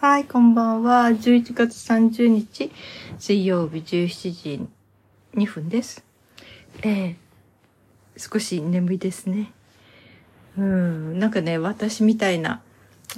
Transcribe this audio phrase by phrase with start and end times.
[0.00, 1.08] はい、こんばんは。
[1.08, 2.70] 11月30日、
[3.18, 4.68] 水曜日17時
[5.34, 6.04] 2分です。
[6.84, 9.50] えー、少し眠いですね。
[10.56, 12.62] うん、なんかね、私みたいな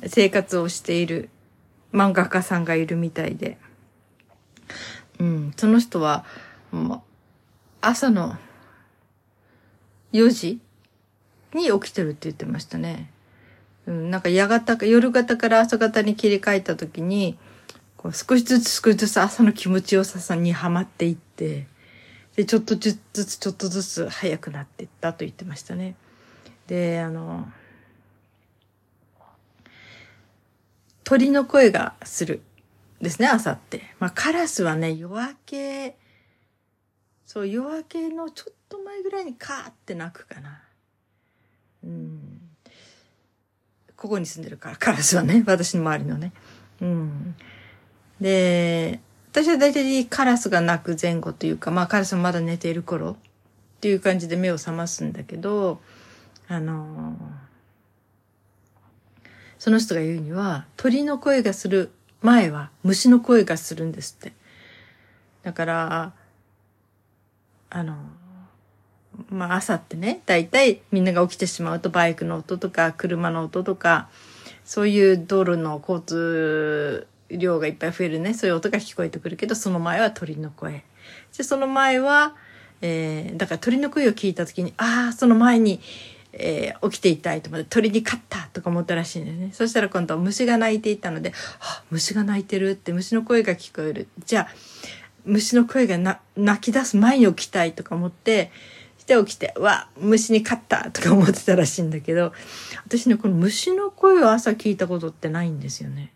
[0.07, 1.29] 生活をしている
[1.93, 3.59] 漫画家さんがいるみたいで、
[5.19, 6.25] うん、その人は、
[6.73, 7.01] もう
[7.83, 8.39] 朝の
[10.15, 10.61] 4時
[11.53, 13.11] に起きてるって言ってましたね。
[13.87, 17.39] なんか夜型か、夜型から朝型に切り替えた時に、
[17.97, 21.67] こう少しずつ少しずつ朝の気持ちよささにはまっていって、
[22.37, 25.97] で、ちょっとずつちょっとずつ早くなっていったと言ってましたね。
[26.67, 27.49] で、あの、
[31.05, 32.43] 鳥の声がする。
[33.01, 33.83] ですね、朝って。
[33.99, 35.97] まあ、カラスはね、夜明け、
[37.27, 40.63] そう、夜明けのちょっと前ぐらいにカーって鳴くかな。
[41.83, 42.30] うん。
[44.01, 46.33] ここに住んでるから、カラスはね、 私の周りのね。
[46.81, 47.37] うん。
[48.19, 48.99] で、
[49.31, 53.17] 私は大体カラスが鳴く前後というか、まあカラスもまだ寝ている頃っ
[53.83, 55.83] ていう感じで目を覚ますんだけど、
[56.49, 57.15] あの
[59.59, 61.91] その人が言うには、鳥の声がする
[62.23, 64.33] 前は虫の声がするんですって。
[65.43, 66.13] だから、
[67.69, 67.97] あの
[69.29, 74.09] まあ朝ってね、だいたいみんなが起きてしまうとバイクの音とか車の音とか、
[74.65, 80.85] そういう道路の交通量がいっぱい増えるね、そういう音が聞こえてくるけど、その前は鳥の声。
[81.37, 82.35] で、その前は、
[82.83, 85.81] えー、だから鳥の声を聞いた時に、ああ、その前に、
[86.33, 89.51] えー、起きていたいと思って鳥に勝ったとか思ったらしいんだよね。
[89.53, 94.09] そしたら今度は虫が鳴いていたので、あ、虫が鳴いてるって虫の声が聞こえる。
[94.25, 94.49] じゃあ、
[95.25, 98.51] 虫の声がな泣き出す前に起きたいとか思って、
[99.11, 102.33] て起きて、わ、虫に勝ったとか思ってたらしいんだけど、
[102.87, 106.13] 私ね、この虫の声を朝聞いたことってないんですよね。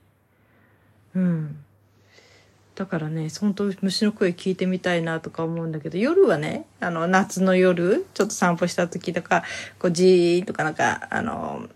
[1.17, 1.56] うん。
[2.77, 9.43] だからね、本当虫の声聞いてみたいなとか思うんだけど、夜はね、あの、夏の夜、ちょっと散歩した時とか、
[9.81, 11.69] こう、じーっとかなんか、あの、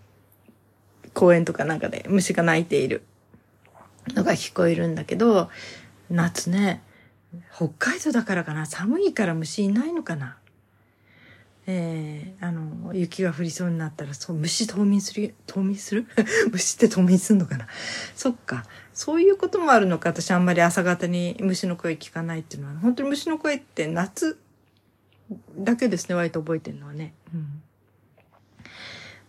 [1.13, 3.03] 公園とかなんかで虫が鳴いている
[4.09, 5.49] のが聞こえるんだけど、
[6.09, 6.81] 夏ね、
[7.53, 10.37] 北海道だからかな、寒いから虫いないのかな。
[11.71, 16.07] えー、あの、雪が降りそうになったら、そう、虫冬眠する、冬眠する？
[16.51, 17.67] 虫って冬眠するのかな？
[18.15, 18.65] そっか。
[18.91, 20.09] そういうこともあるのか。
[20.09, 24.39] 私あんまり朝方に虫の声聞かないっていうのは、本当に虫の声って夏
[25.59, 27.13] だけですね、割と覚えてるのはね。
[27.35, 27.61] うん。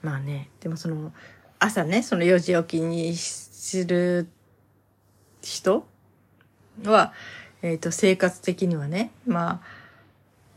[0.02, 1.12] まあね、でもその、
[1.58, 4.28] 朝ね、その4時起きにする
[5.42, 5.86] 人
[6.86, 7.12] は、
[7.60, 9.66] えっ、と、生活的にはね、まあ、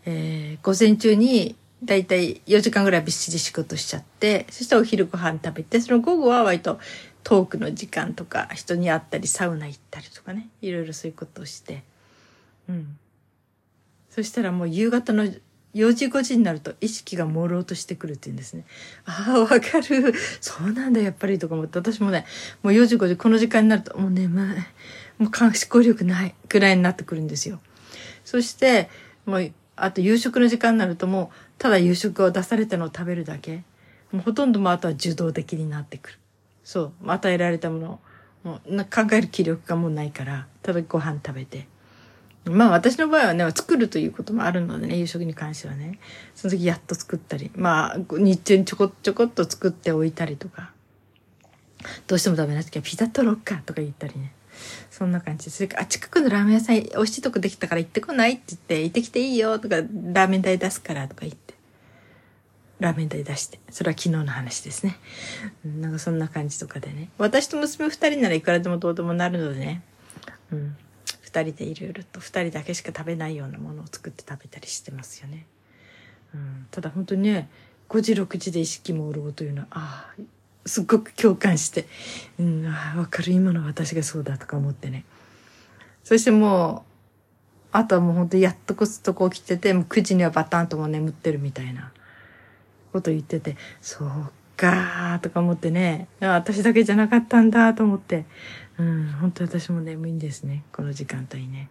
[0.06, 6.80] えー午前中にだいたい4時間ぐらいびっしり仕事しちゃって、そしてお昼ご飯食べて、その午後は割と
[7.24, 11.84] トークの時間とか、人に会ったり、サウナ行ったりとかね、いろいろそういうことをして。
[12.70, 12.98] うん。
[14.10, 15.26] そしたらもう夕方の
[15.74, 18.66] 4時5時になると意識が朦朧としてくるっていうんですね。
[19.06, 20.14] ああ、わかる。
[20.40, 22.26] そうなんだ、やっぱりとか思って、私もね、
[22.62, 24.48] もう4時5時、この時間になると、もう眠い。
[25.18, 27.60] もう思考力ないぐらいになってくるんですよ。
[28.24, 28.90] そして、
[29.26, 33.64] もう、あと夕食の時間になるともう、ただ夕食を出されたのを食べるだけ。
[34.12, 36.19] もうほとんどもあとは受動的になってくる。
[36.64, 37.12] そう。
[37.12, 38.00] 与えられたもの、
[38.44, 41.68] もう考える気力がもうないから、ただご飯食べて。
[42.46, 46.00] まあ私の場合はね、作るということもあるのでね、夕食に関してはね。
[46.36, 50.72] その時やっと作ったり、まあ日中にちょこちょこっと作っておいたりとか。
[52.08, 54.34] どうしてもダメな時はピザ取ろうかとか言ったりね。
[54.90, 55.50] そんな感じ。
[55.50, 61.43] それか、あ、近くのラーメン屋さん美味しいとこできたから行ってこないって言って、行ってきていいよとか、ラーメン代出すからとか言って。
[62.84, 63.60] ラーメン代出して。
[63.70, 64.98] それは昨日の話ですね。
[65.66, 67.10] うんなんかそんな感じとかでね。
[67.18, 69.84] 私と娘二人ならいくらでもどうでもなるのでね。
[70.52, 70.76] うん。
[71.22, 75.46] 二人でいろいろと、二人だけしか食べないようなものを作って食べたりしてますよね。
[76.36, 76.68] うん。
[76.72, 77.50] ただ本当にね、
[77.90, 80.22] 5時、6時で意識朦朧というのは、ああ、
[80.66, 81.88] すっごく共感して、
[82.38, 85.06] うん、ああ、わかる、今の私がそうだとか思ってね。
[86.04, 86.94] そしてもう、
[87.72, 91.92] あとはもう本当やっとこすとこ起きてて、もう9時にはバタンともう眠ってるみたいな
[92.94, 94.10] こと言ってて、そう
[94.56, 98.25] かーとか思ってね、私だけじゃなかったんだと思って、
[98.78, 101.69] うん、本当私も眠いんですね、この時間帯ね。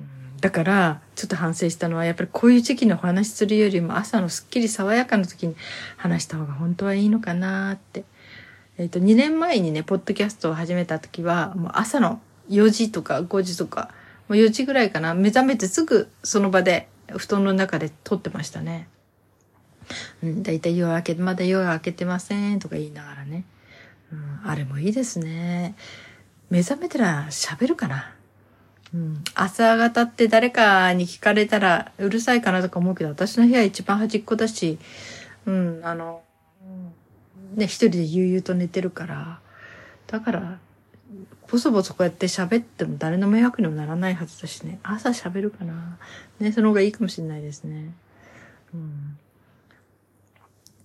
[0.00, 5.54] うんだから、ちょっと反省したのは、やっぱりこういう時期にお話しするよりも朝のすっきり爽やかな時に
[5.96, 8.04] 話した方が本当はいいのかなって。
[8.78, 13.90] えっ、と、2年前にね、ポッドキャストを始めた時は、もう朝の4時とか5時とか、
[14.28, 18.88] もう4時ぐらいかな、目覚めてすぐその場で布団の中で撮ってましたね。
[20.22, 23.44] うん、だいたい夜明け、まだ夜明けてませんとか言いながらね。
[24.12, 24.16] う
[24.46, 25.74] ん、あれもいいですね。
[26.50, 28.14] 目覚めたら喋るかな。
[28.92, 29.24] うん。
[29.34, 34.78] 朝方って誰かに聞かれたらうるさいかなとか思うけど、私の部屋一番端っこだし、
[35.46, 36.22] うん、あの、
[37.54, 39.40] ね、一人で悠々と寝てるから、
[40.06, 40.58] だから、
[41.48, 44.78] ボソボソこうやって喋っても誰の迷惑にもならないはずだしね。
[44.82, 45.98] 朝喋るかな。
[46.38, 47.92] ね、その方がいいかもしれないですね。
[48.72, 49.18] うん。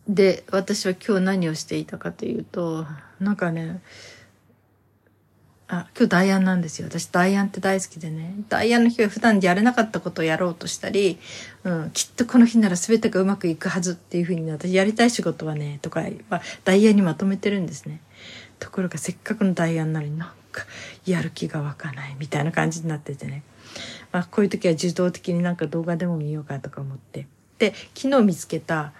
[0.07, 2.85] で、私は今日何をしていたかというと、
[3.19, 3.81] なんかね、
[5.67, 6.87] あ、今日ダイアンなんですよ。
[6.87, 8.35] 私ダイアンって大好きでね。
[8.49, 11.17] ダイアンの日は普段やれなかったことをやろうとしたり、
[11.63, 17.99] うん、きっとこの日なら全てがうまくいくはずっていうふうにね私やりたい仕事はね、とかはダイアンにまとめてるんですね。
[18.59, 20.65] ところがせっかくのダイアンなのになんか
[21.03, 23.41] やる気が湧かないみたいな感じになっててね。
[24.11, 27.25] まあこういう時は自動的になんか動画でも見ようかとか思って。
[27.57, 28.93] で、昨日見つけた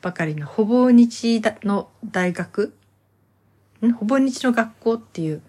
[0.00, 2.74] ばかりのほぼ日の大学？
[3.98, 5.42] ほぼ日の学校っていう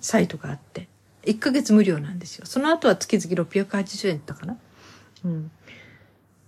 [0.00, 0.88] サイトがあって、
[1.24, 2.46] 1ヶ月無料なんですよ。
[2.46, 4.56] その後は月々680円だったかな？
[5.24, 5.50] うん。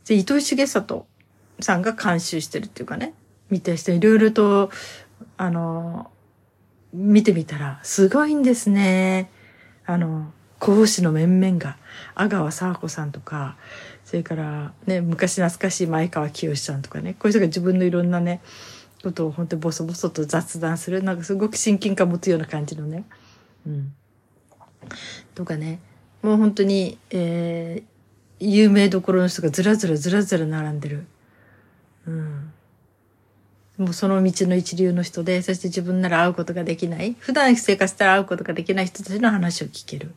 [0.06, 1.06] で、糸井重里
[1.61, 3.15] さんが監修してるっていうかね、
[3.50, 4.70] 見てしていろいろと、
[5.37, 6.11] あの、
[6.93, 9.31] 見てみたら、すごいんですね。
[9.87, 11.77] あの、講師の面々が、
[12.15, 13.56] 阿川佐和子さんとか、
[14.15, 18.41] それからね、昔懐かしい前川清さんとかね、こういう人が自分のいろんなね、
[19.03, 23.07] ことを本当にボソボソと雑談する、なんかすごく親近感持つような感じのね、
[23.67, 23.93] うん。
[25.35, 25.81] とかね、
[26.23, 31.07] もう本当に、えー、有名どころの人がずらずらずらずら並んでる。
[32.07, 32.53] うん。
[33.79, 37.17] もうその道の一流の人で、そして自分なら会うことができない。
[37.19, 40.15] 普段生活したら会うことができない人たちの話を聞ける。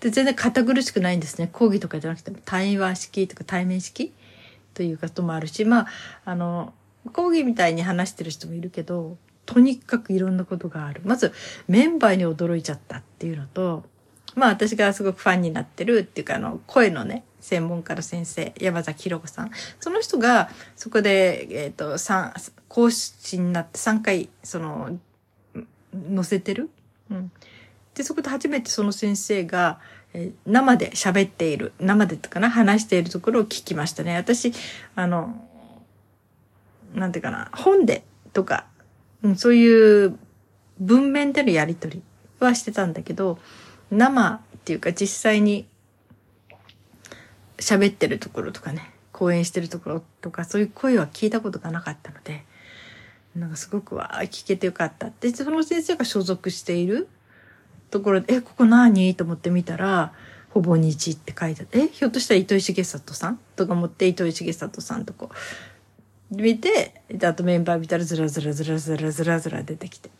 [0.00, 1.48] で、全然堅苦しくないんですね。
[1.52, 4.12] 講義とかじゃなくて、対話式とか対面式？
[4.74, 5.86] ということもあるし、まあ、
[6.24, 6.72] あの、
[7.12, 9.16] 講義みたいに話してる人もいるけど、
[9.46, 11.02] とにかくいろんなことがある。
[11.04, 11.32] まず、
[11.68, 13.84] メンバーに驚いちゃったっていうのと、
[14.36, 19.50] まあ私がすごくファンになってるっていうか、あの、声のね、専門家の先生、山崎弘子さん。
[19.80, 22.32] その人が、そこで、えっ、ー、と、三、
[22.68, 24.98] 講師になって3回、その、
[26.14, 26.70] 載せてる？
[27.10, 27.32] うん。
[27.94, 29.80] で、そこで初めてその先生が、
[30.12, 34.16] え、生で喋っている、生でとかな、話しているところを聞きましたね。
[34.16, 34.52] 私、
[34.96, 35.46] あの、
[36.94, 38.66] なんていうかな、本でとか、
[39.22, 40.18] うん、そういう
[40.78, 42.02] 文面でのやりとり
[42.40, 43.38] はしてたんだけど、
[43.90, 45.66] 生っていうか実際に
[47.58, 52.44] 喋ってるところとかね、講演してるところとか、そういう声は聞いたことがなかったので、
[53.36, 57.08] なんかすごくわ、聞けてよかったって、その先生が所属している
[57.90, 59.14] ところで、え、ここ何？
[59.14, 60.12] と思って見たら、
[60.50, 63.38] ほぼ日って書いてあって、え、ひょっとしたら糸井重里さん？
[63.56, 65.30] とか思って糸井重里さんとこ、
[66.30, 70.10] 見て、あとメンバー見たらずらずらずらずらずらずら出てきて。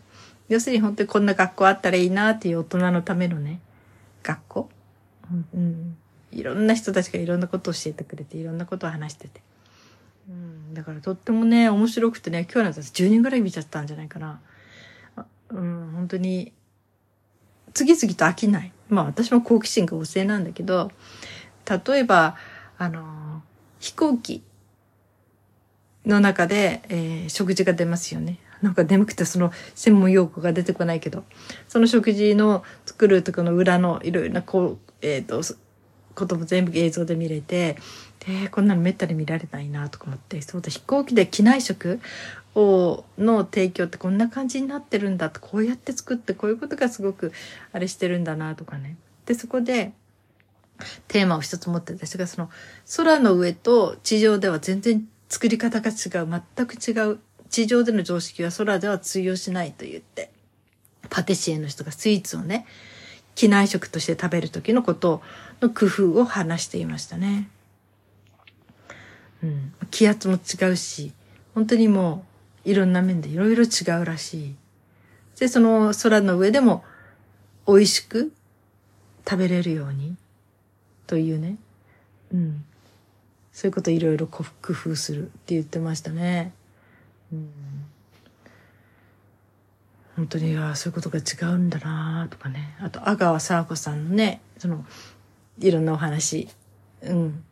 [0.49, 3.61] 要するに本当にこんな学校あったらいいなっていう大人のためのね、
[4.25, 4.70] 学校、
[5.55, 5.96] うん、
[6.32, 9.40] いろんな人たちがいろんなことを教えてくれて、いろんなことを話してて。
[10.28, 14.40] うん、だからとってもね、面白くてね、今日の私10人ぐらい見ちゃったんじゃないかな。
[15.50, 16.52] うん、本当に、
[17.75, 18.72] 次々と飽きない。
[18.88, 20.90] まあ私も好奇心が旺盛なんだけど、
[21.69, 22.37] 例えば、
[22.78, 23.43] あの、
[23.78, 24.43] 飛行機
[26.05, 28.38] の中で、えー、食事が出ますよね。
[28.62, 31.25] なんか眠くてその専門用語が出てこないけど、
[31.69, 35.43] その食事の作るとこの裏のいろいろなこう、えっ、ー、と、
[36.20, 37.77] ことも全部映像で見れて、
[38.20, 42.00] で、こんなのめったに見られないなとか思って、そうだ、飛行機で機内食
[42.55, 47.32] を、の提供ってこんな感じになってるんだって、こうやって作ってこういうことがすごく
[47.72, 48.96] あれしてるんだなとかね。
[49.27, 49.93] で、そこで、
[51.08, 52.48] テーマを一つ持って私がその
[52.96, 57.19] 空の上と地上では全然作り方が違う、全く違う
[57.50, 60.31] 地上での常識は空では通用しないと言って、
[61.10, 62.67] パティシエの人がスイーツをね、
[63.34, 65.22] 機内食として食べる時のことを
[65.60, 67.48] の工夫を話していましたね。
[69.43, 69.72] うん。
[69.90, 71.12] 気圧も違うし、
[71.55, 72.24] 本当にも
[72.64, 74.55] ういろんな面でいろいろ違うらしい。
[75.38, 76.84] で、その空の上でも
[77.67, 78.32] 美味しく
[79.29, 80.17] 食べれるように
[81.06, 81.56] というね。
[82.32, 82.64] うん。
[83.52, 86.52] そういうこといろいろ工夫するって言ってましたね。
[87.32, 87.50] うん、
[90.17, 94.84] 本当にああそういうことが違うんだなとかねあと阿川佐和子さんのねその
[95.60, 96.48] いろんなお話
[97.02, 97.44] うん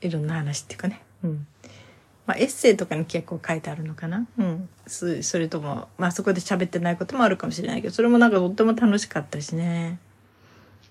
[0.00, 1.46] いろんな話っていうかねうん
[2.26, 4.68] まあ、エッセイとかに結構書いてあるのかなうん。
[4.86, 9.98] それとも、まあそこで喋ってないこともあるかもしれないけど、それもなんかとっても楽しかったしね。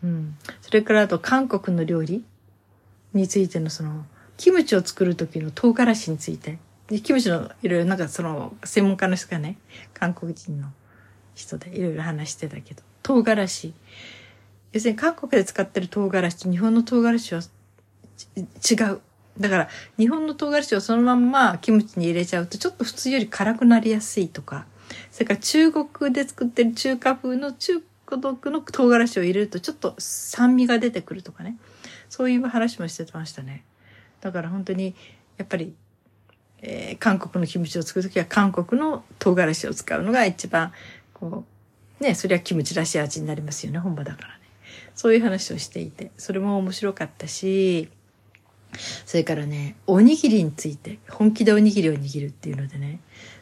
[0.04, 0.36] うん。
[0.62, 2.26] それからあと韓国の料理
[3.14, 6.58] についてのその、キムチを作る時の唐辛子について。
[6.88, 9.56] でキムチのいろいろなんかその専門家の人がね、
[9.94, 10.68] 韓国人の
[11.34, 13.74] 人でいろいろ話してたけど唐辛子
[14.74, 17.42] 要するに韓国で使ってる唐辛子と日本の唐辛子は
[18.36, 19.02] 違う。
[19.40, 24.66] だから日本の唐辛子をそのまんまキムチに入れちゃうとちょっと普通より辛くなりやすいとか。
[25.10, 28.22] それから中国で作ってる中華風の中国
[28.54, 31.58] の唐辛子を入れるとちょっと酸味が出てくるとかね。
[32.10, 33.64] そういう話もしてましたね。
[34.20, 34.96] だから本当に
[35.38, 35.74] やっぱり、
[36.62, 40.72] えー、韓国のキムチを作る時は韓国の唐辛子を使うのが一番
[41.14, 41.46] こ
[42.00, 44.41] うねそれはキムチらしい味になりますよね本場だから
[45.02, 47.90] そういう話をしていてそれも面白かったし
[49.06, 53.00] それからね、おにぎりについて、本気でおにぎりを握るっていうのでね、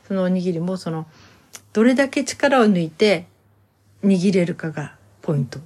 [0.08, 1.06] そのおにぎりもその、
[1.74, 3.28] どれだけ力を抜いて
[4.04, 5.60] 握れるかがポイント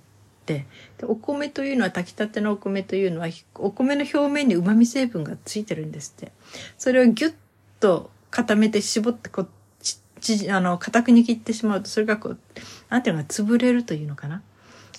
[0.46, 0.66] で、
[0.98, 6.32] でお米というのは炊きたてのお米というのは、お米の表面に旨味成分がついてるんですって。
[6.78, 7.34] それをギュッ
[7.80, 12.40] と固めて絞ってこう、ち、ち、あの、固く握ってしまうと、それがこう、
[12.90, 14.42] なんていうのか、潰れるというのかな。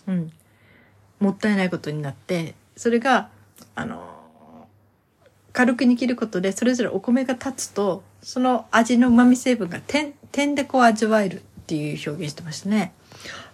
[0.06, 0.32] うん。
[1.24, 3.30] もったいないことになって、それが、
[3.74, 4.14] あの、
[5.54, 12.92] 軽く握ることでそれぞれお米が立つとその味の旨味成分が点点でこう味わえるっていう表現してましたね。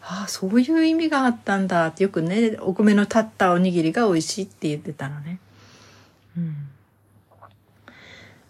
[0.00, 5.40] ああそういう意味があったんだってよくねお米の立ったおにぎりが美味しいって言ってたのね。
[6.38, 6.56] うん、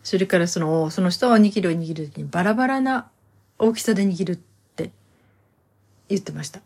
[0.05, 3.09] それからそのその人はおにぎりを握る時にバラバラな
[3.59, 4.37] 大きさで握るっ
[4.77, 4.93] て
[6.09, 6.61] 言ってました。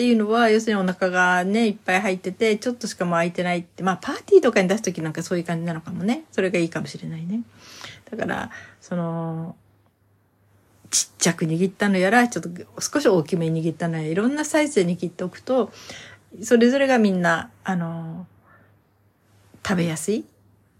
[0.00, 6.24] っていうのは、要するにお腹がね、いっぱい入ってて、ちょっとしかも空いてないって、まあパーティーとかに出すときなんかそういう感じなのかもね。
[6.32, 7.42] それがいいかもしれないね。
[8.10, 9.56] だから、その、
[10.88, 12.48] ちっちゃく握ったのやら、ちょっと
[12.80, 15.70] 少し大きめに握ったのやら、いろんなサイズで握っておくと、
[16.42, 18.26] それぞれがみんな、あの、
[19.62, 20.24] 食べやすい。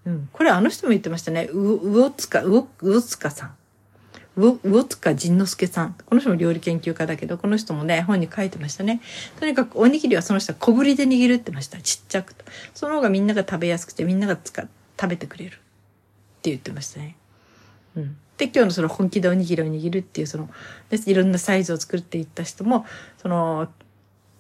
[0.07, 0.31] うん。
[0.33, 1.51] これあの人も言ってましたね。
[1.53, 3.55] う、うおつか、うお、うおつかさん。
[4.41, 5.95] 魚塚仁之助さん。
[6.07, 9.01] この人も料理研究家だけど、この人もね、本に書いてましたね。
[9.39, 11.81] とにかくおにぎりはその人は小ぶりで握るってました。
[11.81, 12.45] ちっちゃくと。
[12.75, 14.63] その方がみんなが食べやすくて、みんなが使
[15.01, 15.55] 食べてくれる。
[15.55, 15.57] っ
[16.43, 17.17] て言ってましたね。
[17.97, 18.17] うん。
[18.39, 20.49] で、今日のその本気でおにぎりを握るっていう、その、
[20.91, 22.87] いろんなサイズを作って言った人も、
[23.19, 23.69] その、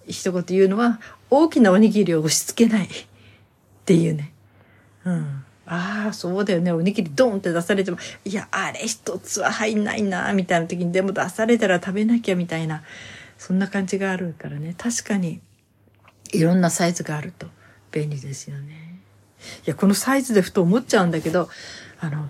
[0.06, 2.86] 一言言うのは、大きなおにぎりを押し付けない。
[2.86, 2.88] っ
[3.84, 4.32] ていうね。
[5.04, 5.44] うん。
[5.72, 6.72] ああ、そうだよね。
[6.72, 12.82] おにぎりドンって出されても、いや、あれ一つは入んないな、みたいな時に、でも出されたら食べなきゃ、みたいな、
[13.38, 14.74] そんな感じがあるからね。
[14.76, 15.40] 確かに、
[16.32, 17.46] いろんなサイズがあると
[17.92, 19.00] 便利ですよね。
[19.64, 21.48] いや、このサイズでふと思っちゃうんだけど、
[22.00, 22.28] あの、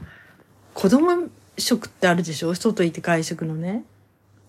[0.74, 2.54] 子供食ってあるでしょ？
[2.54, 3.84] 外行って外食のね。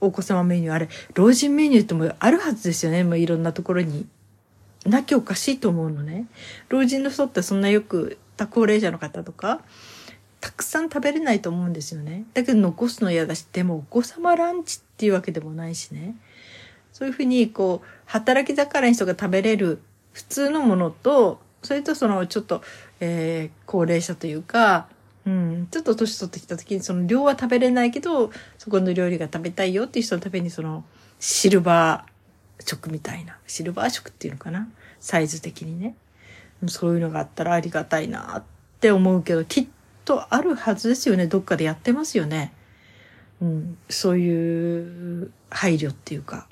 [0.01, 3.05] お子様メニュー、あれ、老人メニューってもあるはずですよね。
[3.05, 4.05] もういろんなところに。
[4.83, 6.25] なきゃおかしいと思うのね。
[6.69, 9.61] 老人の人ってそんなよくった高齢者の方とか
[10.39, 12.23] たくさん食べれないと思うんですよね。
[12.33, 16.15] だけど残すの嫌だし、でもお子様ランチっていうわけでもないしね。
[16.93, 19.79] そういうふうにこう働き盛りの人が食べれる
[20.13, 22.63] 普通のものと、それとそのちょっと、
[22.99, 24.87] えー、高齢者というか、
[25.27, 30.83] うん、ちょっと年取ってきた時にその量は食べれないけど、そこの料理が食べたいよっていう人のためにその
[31.19, 34.67] シルバー食みたいな、シルバー食っていうのかな？
[34.99, 35.93] サイズ的にね。
[36.67, 38.43] そういうのがあったらありがたいなっ
[38.79, 39.67] て思うけど、きっ
[40.05, 41.27] とあるはずですよね。
[41.27, 42.53] どっかでやってますよね。
[43.41, 46.47] うん、そういう配慮っていうか。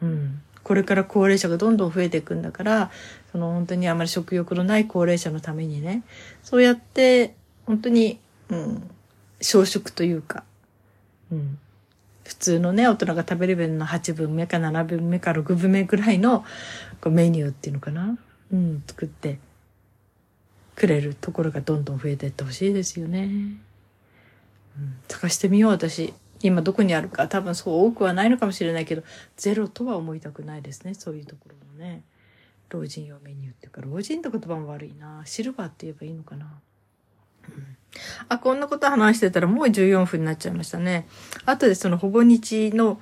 [0.00, 0.42] うん。
[0.62, 2.90] これから高齢者がどんどん増えていくんだから、
[3.30, 6.02] その本当にあまり食欲のない高齢者のためにね、
[6.42, 7.34] そうやって、
[7.66, 8.90] 本当に、うん、
[9.40, 10.42] 小食というか、
[11.30, 11.58] うん、
[12.24, 16.44] 普通のね、大人が食べる分の8分目か7分目か6分目ぐらいの
[17.00, 18.18] こうメニューっていうのかな。
[18.52, 19.38] うん、作って
[20.74, 23.24] くれるところがどんどん増えていってほしいですよね。
[23.24, 23.60] うん、
[25.08, 26.12] 探してみよう私。
[26.42, 27.28] 今どこにあるか。
[27.28, 29.02] 多分そう多くはないのかもしれないけど
[29.36, 30.94] ゼロとは思いたくないですね。
[30.94, 32.02] そういうところのね。
[32.68, 35.22] 老人用メニューっていうか老人って言葉も悪いな。
[35.24, 36.46] シルバーって言えばいいのかな、
[37.48, 37.66] うん、
[38.28, 41.06] あこんなこと話してたらもう14分になっちゃいましたね。
[41.44, 43.00] 後でそのほぼ日の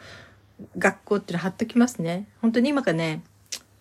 [0.78, 2.28] 学校っていうの貼っときますね。
[2.42, 3.22] 本当に今がね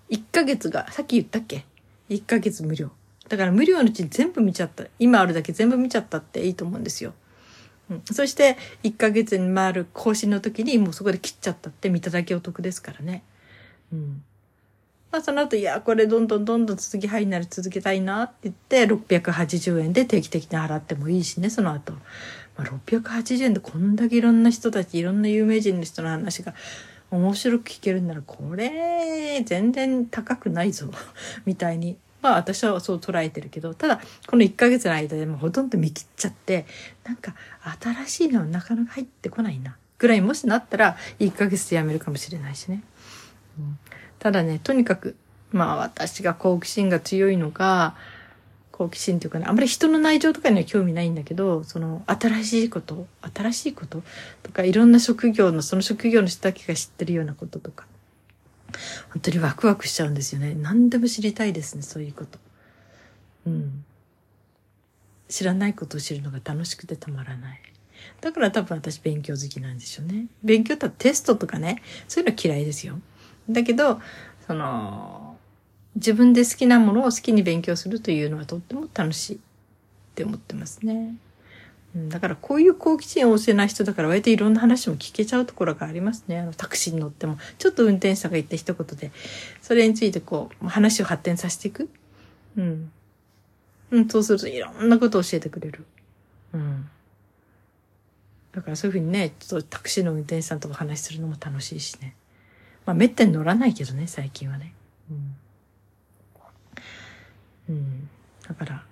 [0.09, 1.65] 1ヶ月が、さっき言ったっけ
[2.09, 2.91] ?1 ヶ月無料。
[3.29, 4.85] だから無料のうち全部見ちゃった。
[4.99, 7.13] 今あるだけ全部見ちゃったっていいと思うんですよ。
[7.89, 13.23] うん、そして、1ヶ月に回る更新の時にもうそこで切っちゃったって見ただけお得ですからね。
[13.91, 14.23] うん。
[15.11, 21.93] まあその後、いや、これどんどんどんどん続きはいなら続けたいなって言って、680円で定期的に払ってもいいしね、その後。
[22.57, 26.55] まあ、680円でこんだけいろんな人たち、いろんな有名人の人の話が
[27.15, 30.89] 面白く聞けるんならこれ全然高くないぞ。
[31.45, 31.97] みたいに。
[32.21, 36.65] まあ私はそう捉えてるけどただこの1ヶ月の間でもほとんど見切っちゃって
[37.03, 37.35] なんか
[37.81, 39.75] 新しいのはなかなか入ってこないな。
[40.03, 42.83] ぐらいもしなったら、1ヶ月で辞めるかもしれないしね。
[43.57, 43.79] うん、
[44.19, 45.15] ただね、とにかく、
[45.51, 47.95] まあ私が好奇心が強いのか、
[48.73, 54.01] 好奇心っていうかね、あんまり人の内情とかには興味ないんだけど、その新しいこと、新しいこと
[54.41, 57.85] とか、いろんな職業の、その職業の人だけが知ってるようなこととか、
[59.11, 60.55] 本当にワクワクしちゃうんですよね。
[60.55, 62.39] 何でも知りたいですね、そういうこと。
[63.45, 63.85] うん。
[65.29, 67.61] 知らないことを知るのが楽しくてたまらない。
[68.21, 70.25] だから多分私勉強好きなんでしょうね。
[70.43, 72.99] 勉強ってテストとかね、そういうの嫌いですよ。
[73.47, 74.01] だけど、
[74.47, 75.32] その、
[75.95, 79.39] 自分で好きなものを好きに勉強するというのはとっても楽しいっ
[80.15, 81.15] て思ってますね。
[81.95, 86.39] だからこういう好奇心旺盛な人だから割といろんな話も聞けちゃうところがありますね。
[86.39, 87.37] あのタクシーに乗っても。
[87.59, 89.11] ちょっと運転手さんが言った一言で、
[89.61, 91.87] それについてこう、話を発展させていく。
[92.57, 92.91] うん。
[93.91, 95.85] うん、そうするといろんなことを教えてくれる。
[96.53, 96.89] うん。
[98.53, 102.15] だからそういうふうにね、ちょっとタクシーの運転手さんとか話するのも楽しいしね。
[102.87, 104.73] まあ、めったに乗らないけどね、最近はね。
[105.11, 105.35] うん。
[107.69, 108.09] うん。
[108.47, 108.83] だから、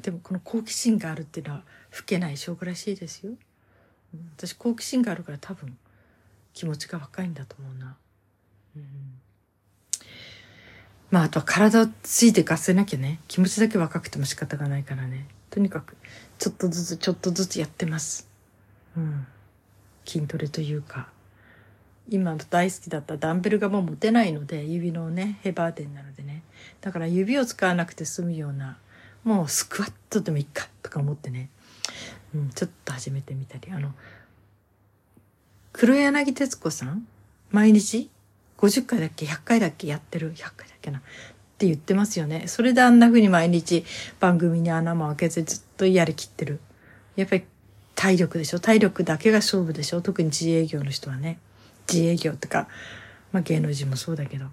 [0.00, 1.62] でもこの好奇心があるっていうのは、
[1.96, 3.32] 老けない証拠らしいですよ。
[4.36, 5.76] 私好奇心があるから多分、
[6.52, 7.96] 気持ちが若いんだと思うな。
[8.76, 8.84] うん。
[11.10, 13.20] まあ、あとは体をついてかせなきゃね。
[13.28, 15.26] 気持ちだけ若くても仕方がないからね。
[15.50, 15.96] とにかく、
[16.38, 18.28] ちょっとずつ、ちょっとずつやってます。
[18.96, 19.26] うん。
[20.06, 21.11] 筋トレというか。
[22.10, 26.42] 今大好きだったダンベルがもう持てないので、指のね、ヘバーテンなのでね。
[26.80, 28.78] だから指を使わなくて済むような、
[29.24, 31.48] もうスクワットでもいいかとか思ってね、
[32.34, 33.72] うん、ちょっと始めてみたり。
[33.72, 33.92] あの、
[35.72, 37.06] 黒柳徹子さん？
[37.50, 38.10] 毎日
[38.58, 39.86] ？50回だっけ ?100 回だっけ？
[39.86, 40.98] やってる ?100 回だっけな？
[40.98, 41.02] っ
[41.56, 42.48] て言ってますよね。
[42.48, 43.84] それであんな風に毎日
[44.18, 46.58] 番組に穴も開けずずっとやりきってる。
[47.14, 47.44] やっぱり
[47.94, 48.58] 体力でしょ？
[48.58, 50.00] 体力だけが勝負でしょ？
[50.00, 51.38] 特に自営業の人はね。
[51.90, 52.68] 自営業とか、
[53.32, 54.46] まあ芸能人もそうだけど、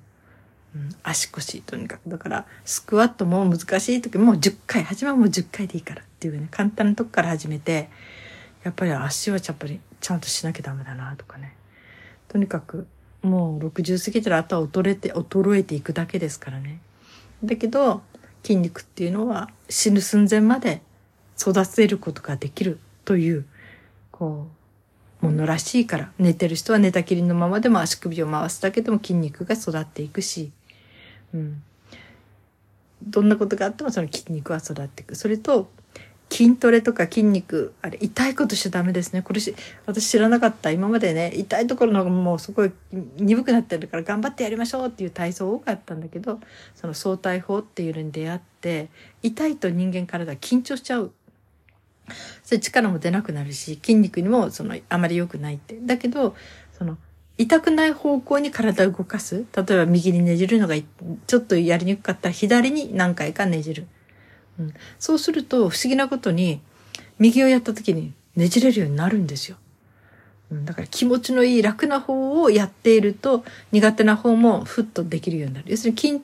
[0.76, 2.10] うん、足腰とにかく。
[2.10, 7.90] だから、スクワットも難しい時もう10回、始まるもう10回でいいからっていうね、簡単なとこから始めて、
[8.64, 11.56] やっぱり足はやっぱりちゃんとしなきゃダメだなとかね。
[12.28, 12.88] とにかく、
[13.22, 16.80] もう60過ぎたらあとは衰えて、衰えていくだけですからね。
[17.44, 18.04] だけど、
[18.44, 20.82] 筋肉っていうのは死ぬ寸前まで
[21.40, 23.46] 育てることができるという、
[24.12, 24.59] こう、
[25.22, 30.52] ものらしいから、寝てる人は寝たきりのままでも足首を回すだけでも筋肉が育っていくし、
[31.34, 31.62] うん。
[33.04, 35.16] どんなことがあってもその筋肉は育っていく。
[35.16, 35.70] それと、
[36.32, 39.24] 筋トレとか筋肉、あれ、痛いことしちゃダメですね。
[39.24, 39.56] これし、
[39.88, 40.70] 私知らなかった。
[40.70, 42.72] 今までね、痛いところの方がもうすごい
[43.18, 46.40] 鈍くなってるから頑張ってやりましょうっていう体操多かったんだけど、
[46.76, 48.90] その相対法っていうのに出会って、
[49.24, 51.12] 痛いと人間体緊張しちゃう
[52.44, 55.78] それ力も出なくなるし、筋肉にもそのあまり良くないって。
[55.82, 56.36] だけど、
[56.78, 56.98] その
[57.38, 59.46] 痛くない方向に体を動かす。
[59.56, 63.88] 例えば右にねじるのがちょっとやりにくかったら左に何回かねじる。
[64.60, 66.62] うん、そうすると不思議なことに
[67.18, 69.58] 右をやった時にねじれるようになるんですよ。
[70.52, 75.68] うん、だから気持ちのいい楽な方をやっていると苦手な方もふっとできるようになる。
[75.70, 76.22] 要するに筋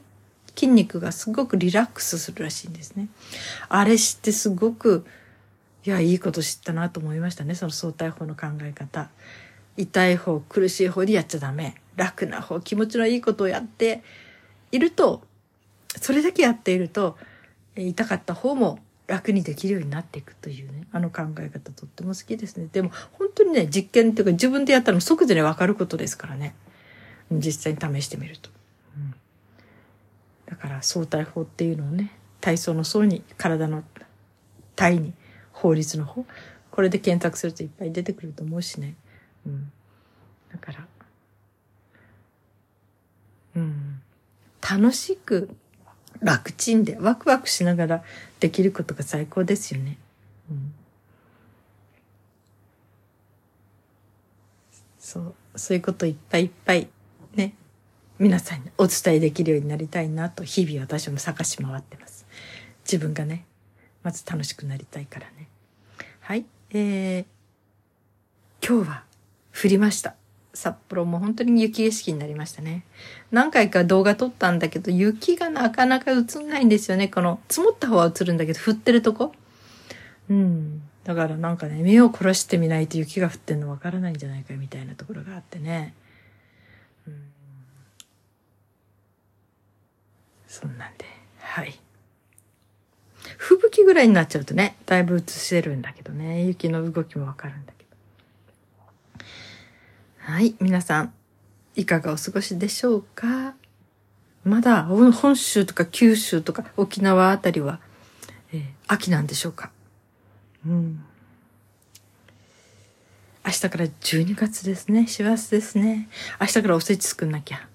[0.55, 3.07] 筋肉がすごくリラックスするらしいんですね。
[3.69, 5.05] あれ知ってすごく
[5.85, 7.53] いや、いいこと知ったなと思いましたね。
[7.53, 9.09] その相対法の考え方。
[9.77, 11.75] 痛い方、苦しい方でやっちゃダメ。
[11.95, 14.03] 楽な方、気持ちのいいことをやって
[14.71, 15.21] いると、
[16.01, 17.17] それだけやっていると、
[17.75, 22.67] 痛かった方も楽にできるようになっていくというね、あの考え方とっても好きですね。
[22.71, 26.55] でも本当にね、実験っていうか自分でやったら即座にわかることですからね。
[27.31, 28.49] 実際に試してみると。
[28.97, 29.13] うん、
[30.47, 33.83] だから相対法っていうのをね、体操の層に体の
[34.75, 35.13] 体に
[35.55, 36.25] 法律の方？
[36.69, 38.95] これで検索するといっぱい出てくると思うしね。
[39.47, 39.71] うん。
[40.51, 40.87] だから、
[43.55, 44.01] うん。
[44.61, 45.49] 楽しく、
[46.19, 48.03] 楽ちんで、ワクワクしながら
[48.41, 49.97] できることが最高ですよね。
[50.51, 50.73] うん。
[54.99, 56.89] そう、そういうこといっぱいいっぱい、
[57.33, 57.53] ね。
[58.19, 62.25] 皆さんにお伝えできるようになりたいなと、日々私も探し回ってます。
[62.83, 63.45] 自分がね、
[64.05, 65.47] まず楽しくなりたいからね。
[66.19, 66.45] はい。
[66.69, 67.25] えー、
[68.65, 69.03] 今日は
[69.51, 70.13] 降りました。
[70.53, 72.85] 札幌も本当に雪景色になりましたね。
[73.31, 77.07] 何回か動画撮ったんだけど、雪がなかなか映んないんですよね。
[77.07, 79.33] この、積もった方は映るんだけど、降ってるとこ。
[80.29, 80.83] うん。
[81.03, 85.95] だからなんかね、目を凝らしてみないと雪が降ってんのわからないんじゃないかみたいなところがあってね。
[87.07, 87.23] うん。
[90.47, 91.05] そんなんで、
[91.39, 91.79] はい。
[93.37, 97.85] 吹雪ぐらいになっちゃうとね、だいぶ映せるんだけどね、雪の動きもわかるんだけ
[99.19, 99.25] ど。
[100.33, 101.13] はい、皆さん、
[101.75, 103.53] いかがお過ごしでしょうか？
[104.43, 107.79] まだ本州とか九州とか沖縄あたりは、
[108.53, 109.71] えー、秋なんでしょうか？
[110.65, 111.03] うん。
[113.45, 115.05] 明日から12月ですね。
[115.07, 116.09] 師走ですね。
[116.39, 117.67] 明日からおせち作んなきゃ。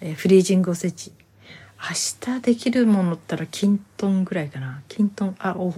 [0.00, 1.12] えー、フリージングおせち。
[1.86, 4.82] 明日できるものったらきんとんぐらいかな。
[4.88, 5.74] きんとん、あ、お、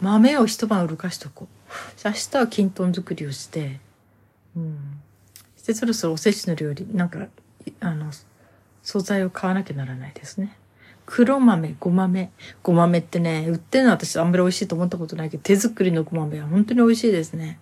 [0.00, 2.08] 豆を一晩うるかしとこう。
[2.08, 3.78] 明日はきんとん作りをして、
[4.56, 4.78] うん。
[5.66, 7.26] で、そろそろおせちの料理、なんか、
[7.80, 8.10] あの、
[8.82, 10.56] 素材を買わなきゃならないですね。
[11.04, 12.30] 黒豆、ご豆。
[12.62, 17.58] ご豆ってね、売ってるのは私あんまり美味しいと思ったことないけど、手作りのご豆は本当に美味しいですね。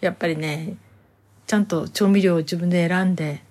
[0.00, 0.76] やっぱりね、
[1.48, 3.42] ちゃんと調味料を自分で選んで、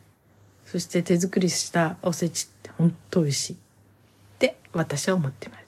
[0.65, 3.53] そして手作りしたおせちって本当美味しい。
[3.53, 3.57] っ
[4.39, 5.65] て私は思ってます。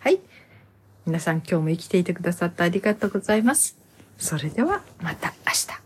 [0.00, 0.20] はい。
[1.06, 3.76] 皆さん今日も生きていてくださってありがとうございます。
[4.18, 5.85] それではまた明日。